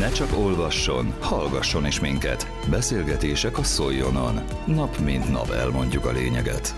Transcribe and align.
Ne 0.00 0.10
csak 0.10 0.38
olvasson, 0.38 1.14
hallgasson 1.18 1.86
is 1.86 2.00
minket. 2.00 2.46
Beszélgetések 2.70 3.58
a 3.58 3.62
Szoljonon. 3.62 4.40
Nap 4.66 4.98
mint 4.98 5.30
nap 5.30 5.50
elmondjuk 5.50 6.04
a 6.04 6.12
lényeget. 6.12 6.74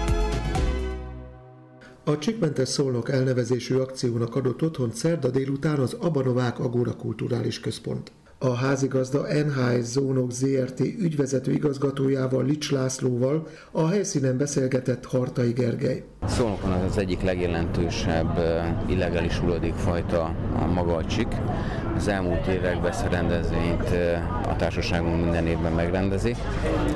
A 2.05 2.19
Csikmentes 2.19 2.69
Szolnok 2.69 3.11
elnevezésű 3.11 3.77
akciónak 3.77 4.37
adott 4.37 4.63
otthon 4.63 4.91
szerda 4.93 5.31
délután 5.31 5.79
az 5.79 5.93
Abanovák 5.93 6.59
Agóra 6.59 6.97
Kulturális 6.97 7.61
Központ. 7.61 8.13
A 8.39 8.55
házigazda 8.55 9.21
NHS 9.21 9.85
Zónok 9.85 10.33
ZRT 10.33 10.81
ügyvezető 10.81 11.53
igazgatójával 11.53 12.45
Lics 12.45 12.71
Lászlóval 12.71 13.47
a 13.71 13.89
helyszínen 13.89 14.37
beszélgetett 14.37 15.07
Hartai 15.07 15.53
Gergely. 15.53 16.05
Szolnokon 16.27 16.71
az 16.71 16.91
az 16.91 16.99
egyik 16.99 17.23
legjelentősebb 17.23 18.39
illegális 18.89 19.37
hulladékfajta 19.37 20.35
a 20.59 20.67
maga 20.67 20.97
a 20.97 21.05
csik. 21.05 21.37
Az 22.03 22.09
elmúlt 22.09 22.47
években 22.47 22.91
ezt 22.91 23.05
a 23.05 23.09
rendezvényt 23.09 23.91
a 24.49 24.57
társaságunk 24.57 25.21
minden 25.21 25.47
évben 25.47 25.73
megrendezi. 25.73 26.37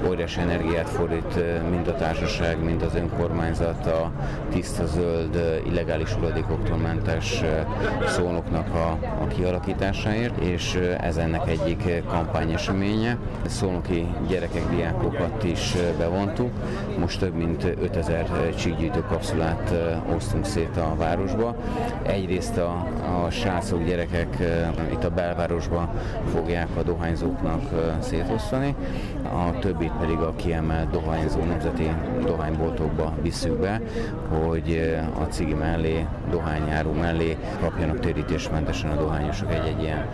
Óriási 0.09 0.41
energiát 0.41 0.89
fordít 0.89 1.35
mind 1.71 1.89
a 1.89 1.95
társaság, 1.95 2.65
mind 2.65 2.83
az 2.83 2.95
önkormányzat 2.95 3.87
a 3.87 4.13
tiszta 4.51 4.87
zöld, 4.87 5.63
illegális 5.67 6.13
hulladékoktól 6.13 6.77
mentes 6.77 7.43
szónoknak 8.07 8.75
a, 8.75 8.99
a 9.23 9.27
kialakításáért, 9.27 10.41
és 10.41 10.79
ez 11.01 11.17
ennek 11.17 11.49
egyik 11.49 12.03
kampányeseménye. 12.09 13.17
Szolnoki 13.47 14.07
gyerekek, 14.29 14.69
diákokat 14.71 15.45
is 15.45 15.75
bevontuk. 15.99 16.51
Most 16.99 17.19
több 17.19 17.35
mint 17.35 17.65
5000 17.65 18.55
csíkgyűjtő 18.55 19.05
kapszulát 19.09 19.75
osztunk 20.15 20.45
szét 20.45 20.77
a 20.77 20.95
városba. 20.97 21.57
Egyrészt 22.03 22.57
a, 22.57 22.87
a 23.25 23.31
srácok, 23.31 23.85
gyerekek 23.85 24.37
itt 24.97 25.05
a 25.05 25.11
belvárosba 25.11 25.91
fogják 26.33 26.69
a 26.77 26.83
dohányzóknak 26.83 27.63
szétosztani, 28.01 28.75
a 29.33 29.59
többit 29.59 29.93
pedig 29.93 30.19
a 30.19 30.35
kiemelt 30.37 30.91
dohányzó 30.91 31.39
nemzeti 31.45 31.91
dohányboltokba 32.25 33.13
visszük 33.23 33.59
be, 33.61 33.81
hogy 34.29 34.97
a 35.21 35.23
cigi 35.23 35.55
mellé, 35.55 36.07
dohányjáró 36.31 36.93
mellé 36.93 37.37
kapjanak 37.61 37.99
térítésmentesen 37.99 38.91
a 38.91 38.97
dohányosok 38.97 39.53
egy-egy 39.53 39.83
ilyen 39.83 40.09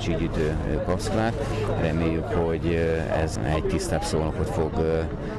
csígyütő 0.00 0.56
kapszulát. 0.86 1.34
Reméljük, 1.80 2.24
hogy 2.24 2.74
ez 3.22 3.40
egy 3.54 3.64
tisztább 3.64 4.02
szólnokot 4.02 4.48
fog 4.50 4.72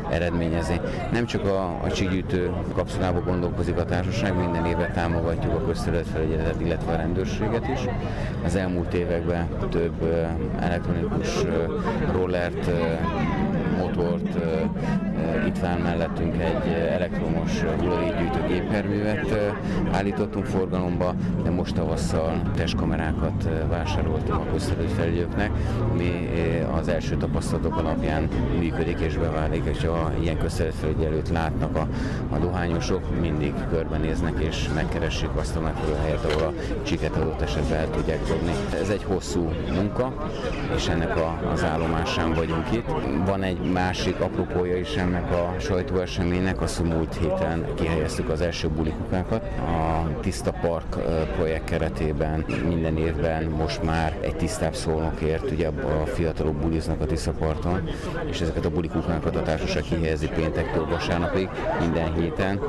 eredményezni. 0.10 0.80
Nem 1.12 1.26
csak 1.26 1.46
a, 1.46 1.80
a 1.84 1.92
csígyütő 1.92 2.52
kapszulába 2.74 3.22
gondolkozik 3.22 3.78
a 3.78 3.86
társaság, 3.86 4.38
minden 4.38 4.66
évben 4.66 4.94
támogatjuk 4.94 5.54
a 5.54 5.66
közterületfelügyeletet, 5.66 6.62
illetve 6.62 6.92
a 6.92 6.96
rendőrséget 6.96 7.68
is. 7.68 7.80
Az 8.46 8.56
elmúlt 8.56 8.94
években 8.94 9.48
több 9.70 10.04
elektronikus 10.60 11.44
rollert, 12.12 12.70
Yeah. 13.16 13.65
Motort, 13.96 14.38
itt 15.48 15.60
vár 15.60 15.80
mellettünk 15.82 16.42
egy 16.42 16.72
elektromos 16.74 17.62
hulladékgyűjtő 17.62 18.40
gépjárművet 18.48 19.54
állítottunk 19.92 20.46
forgalomba, 20.46 21.14
de 21.44 21.50
most 21.50 21.76
tavasszal 21.76 22.42
testkamerákat 22.56 23.50
vásároltunk 23.70 24.40
a 24.40 24.52
közterületfelügyőknek, 24.52 25.52
ami 25.92 26.30
az 26.80 26.88
első 26.88 27.16
tapasztalatok 27.16 27.78
alapján 27.78 28.30
működik 28.60 29.00
és 29.00 29.18
beválik, 29.18 29.64
és 29.66 29.86
ha 29.86 30.12
ilyen 30.22 30.38
közterületfelügyelőt 30.38 31.30
látnak 31.30 31.76
a, 31.76 31.88
a 32.30 32.38
dohányosok, 32.38 33.20
mindig 33.22 33.54
körbenéznek 33.70 34.40
és 34.40 34.70
megkeresik 34.74 35.30
azt 35.36 35.56
a 35.56 35.62
megfelelő 35.62 35.98
helyet, 36.02 36.26
ahol 36.26 36.44
a 36.48 36.84
csiket 36.84 37.16
adott 37.16 37.42
esetben 37.42 37.80
el 37.80 37.90
tudják 37.90 38.28
dobni. 38.28 38.52
Ez 38.82 38.90
egy 38.90 39.04
hosszú 39.04 39.52
munka, 39.74 40.30
és 40.76 40.88
ennek 40.88 41.18
a, 41.18 41.40
az 41.52 41.64
állomásán 41.64 42.34
vagyunk 42.34 42.72
itt. 42.72 42.86
Van 43.26 43.44
egy 43.44 43.60
másik 43.86 44.20
apropója 44.20 44.78
is 44.78 44.96
ennek 44.96 45.32
a 45.32 45.56
sajtóeseménynek, 45.60 46.62
azt, 46.62 46.78
hogy 46.78 46.88
múlt 46.88 47.18
héten 47.18 47.66
kihelyeztük 47.76 48.30
az 48.30 48.42
első 48.42 48.68
bulikukákat. 48.70 49.44
A 49.60 50.10
Tiszta 50.22 50.52
Park 50.52 50.96
projekt 51.36 51.64
keretében 51.64 52.46
minden 52.68 52.98
évben 52.98 53.44
most 53.44 53.84
már 53.84 54.18
egy 54.22 54.36
tisztább 54.36 54.76
szólnokért, 54.76 55.52
ugye 55.52 55.68
a 55.68 56.06
fiatalok 56.06 56.56
buliznak 56.56 57.02
a 57.02 57.06
Tiszta 57.06 57.32
parton, 57.32 57.90
és 58.30 58.42
ezeket 58.42 58.66
a 58.66 58.70
bulikukákat 58.70 59.36
a 59.36 59.42
társaság 59.42 59.84
kihelyezi 59.84 60.28
péntektől 60.28 60.88
vasárnapig 60.88 61.50
minden 61.80 62.14
héten. 62.14 62.60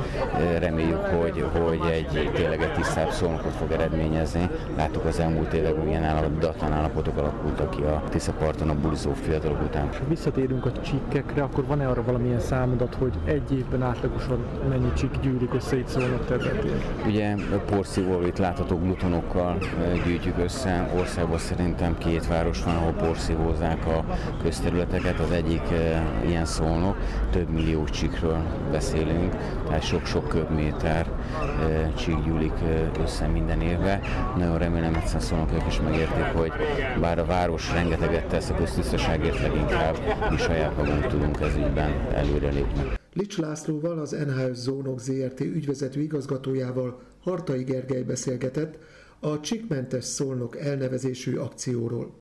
Reméljük, 0.59 1.05
hogy, 1.05 1.45
hogy 1.53 1.81
egy 1.91 2.31
tényleg 2.35 2.63
egy 2.63 2.73
tisztább 2.73 3.11
szólnokot 3.11 3.53
fog 3.53 3.71
eredményezni. 3.73 4.51
Láttuk 4.77 5.05
az 5.05 5.19
elmúlt 5.19 5.53
években 5.53 5.85
milyen 5.85 6.05
állapodatlan 6.05 6.73
állapotok 6.73 7.17
alakultak 7.17 7.71
ki 7.71 7.83
a 7.83 8.03
Tisza 8.09 8.33
parton 8.33 8.69
a 8.69 8.75
bulizó 8.75 9.13
fiatalok 9.13 9.63
után. 9.63 9.89
Visszatérünk 10.09 10.67
a 10.67 10.71
csikkekre, 11.13 11.43
akkor 11.43 11.67
van-e 11.67 11.89
arra 11.89 12.03
valamilyen 12.03 12.41
számadat, 12.41 12.95
hogy 12.95 13.13
egy 13.25 13.53
évben 13.53 13.83
átlagosan 13.83 14.39
mennyi 14.69 14.93
csik 14.93 15.11
gyűlik 15.21 15.55
össze 15.55 15.77
itt 15.77 15.87
szólnak 15.87 16.27
területén? 16.27 16.81
Ugye 17.07 17.35
porszívó, 17.71 18.21
itt 18.27 18.39
látható 18.39 18.77
glutonokkal 18.77 19.59
gyűjtjük 20.05 20.39
össze. 20.39 20.91
Országban 20.99 21.39
szerintem 21.39 21.99
két 21.99 22.27
város 22.27 22.65
van, 22.65 22.77
ahol 22.77 22.93
porszívózzák 22.93 23.87
a 23.87 24.05
közterületeket. 24.43 25.21
Az 25.21 25.31
egyik 25.31 25.63
ilyen 26.27 26.45
szólnok, 26.45 26.97
több 27.31 27.49
millió 27.49 27.85
csikről 27.85 28.39
beszélünk, 28.71 29.37
tehát 29.67 29.83
sok-sok 29.83 30.29
köbméter 30.29 31.07
csík 31.97 32.25
gyűlik 32.25 32.55
össze 33.03 33.27
minden 33.27 33.61
évben. 33.61 34.01
Nagyon 34.37 34.59
remélem 34.59 34.95
egyszer 34.95 35.21
szólnokok 35.21 35.67
is 35.69 35.81
megértik, 35.81 36.25
hogy 36.35 36.53
bár 37.01 37.19
a 37.19 37.25
város 37.25 37.73
rengeteget 37.73 38.27
tesz 38.27 38.51
a 38.51 38.55
köztisztaságért, 38.55 39.41
leginkább 39.41 39.97
mi 40.31 40.37
saját 40.37 40.77
magunk 40.77 40.96
tudunk 41.01 41.41
ez 41.41 41.55
ügyben 41.55 41.91
előrelépni. 42.13 42.83
Lics 43.13 43.39
Lászlóval, 43.39 43.99
az 43.99 44.11
NHS 44.11 44.57
Zónok 44.57 45.01
ZRT 45.01 45.41
ügyvezető 45.41 46.01
igazgatójával 46.01 47.01
Hartai 47.23 47.63
Gergely 47.63 48.03
beszélgetett 48.03 48.79
a 49.21 49.41
Csikmentes 49.41 50.05
Szolnok 50.05 50.57
elnevezésű 50.57 51.37
akcióról. 51.37 52.17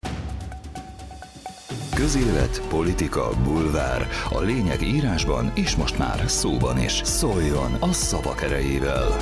Közélet, 1.96 2.62
politika, 2.70 3.30
bulvár. 3.44 4.08
A 4.30 4.42
lényeg 4.42 4.82
írásban 4.82 5.52
és 5.56 5.76
most 5.76 5.98
már 5.98 6.24
szóban 6.26 6.80
is. 6.80 7.02
Szóljon 7.04 7.74
a 7.80 7.92
szavak 7.92 8.42
erejével! 8.42 9.18